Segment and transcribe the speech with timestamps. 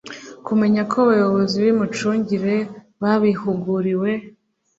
[0.47, 2.55] Kumenya ko abayobozi b’imicungire
[3.01, 4.11] babihuguriwe